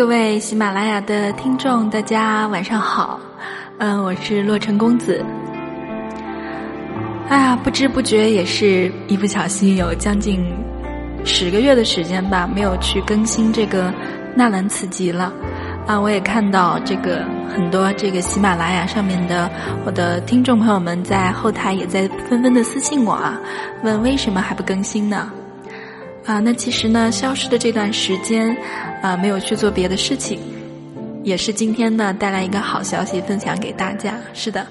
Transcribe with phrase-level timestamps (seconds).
[0.00, 3.20] 各位喜马拉雅的听众，大家晚上好。
[3.76, 5.22] 嗯，我是洛城公子。
[7.28, 10.42] 哎呀，不知不觉也是一不小心有将近
[11.22, 13.92] 十个月的时间吧，没有去更新这个
[14.34, 15.30] 纳兰词集了。
[15.86, 17.22] 啊，我也看到这个
[17.54, 19.50] 很多这个喜马拉雅上面的
[19.84, 23.38] 我的听众朋友们在后台也在纷纷的私信我啊，
[23.82, 25.30] 问为什么还不更新呢？
[26.30, 28.56] 啊，那其实呢，消失的这段时间，
[29.02, 30.38] 啊，没有去做别的事情，
[31.24, 34.14] 也是今天呢带来一个好消息分享给大家。
[34.32, 34.64] 是的，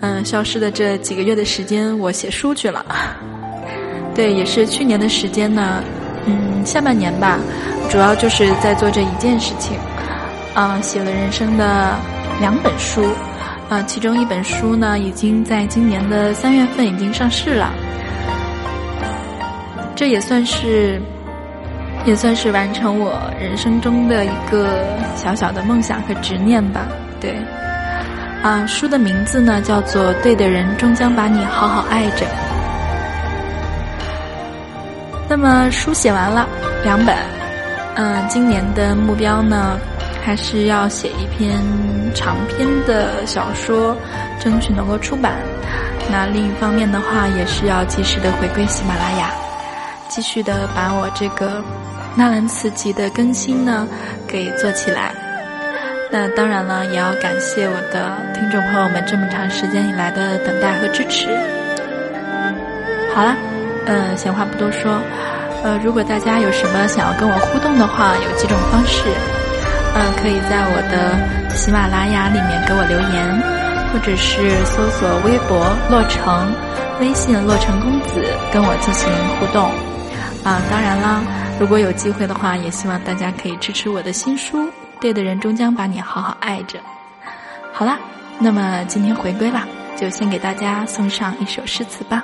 [0.00, 2.84] 嗯，消失的这几个月的时间，我写书去了。
[4.12, 5.84] 对，也是去年的时间呢，
[6.26, 7.38] 嗯，下半年吧，
[7.88, 9.78] 主要就是在做这一件事情，
[10.52, 11.96] 啊，写了人生的
[12.40, 13.04] 两本书，
[13.68, 17.72] 啊，其中一本书呢，已经在今年的三月份已经上市了。
[19.96, 21.00] 这也算是，
[22.04, 24.68] 也算是完成我人生中的一个
[25.14, 26.82] 小小的梦想和执念吧。
[27.20, 27.36] 对，
[28.42, 32.26] 啊，书的名字呢叫做《对的人终将把你好好爱着》。
[35.28, 36.46] 那么书写完了
[36.82, 37.16] 两本，
[37.94, 39.78] 嗯，今年的目标呢，
[40.24, 41.56] 还是要写一篇
[42.14, 43.96] 长篇的小说，
[44.40, 45.34] 争取能够出版。
[46.10, 49.30] 那另一方面的话，也是要及时的回归喜马拉雅。
[50.14, 51.60] 继续的把我这个
[52.14, 53.84] 纳兰词集的更新呢
[54.28, 55.10] 给做起来。
[56.08, 61.26] 那当然了，也要感谢我的听众朋友们这么长时间以来的等待和支持。
[63.12, 63.34] 好了，
[63.86, 65.00] 嗯，闲话不多说，
[65.64, 69.02] 呃，如果大家有什么想要跟我互动的话，有几种方式，
[69.96, 71.18] 嗯，可以在我的
[71.56, 73.42] 喜马拉雅里面给我留言，
[73.92, 75.58] 或者是搜索微博
[75.90, 76.54] 洛城、
[77.00, 78.22] 微信洛城公子
[78.52, 79.10] 跟我进行
[79.40, 79.68] 互动。
[80.44, 81.22] 啊，当然啦，
[81.58, 84.58] 如果有机会的话，也希望大家可以支持我的新书
[85.00, 86.78] 《对的人终将把你好好爱着》。
[87.72, 87.98] 好啦，
[88.38, 89.66] 那么今天回归了，
[89.96, 92.22] 就先给大家送上一首诗词吧。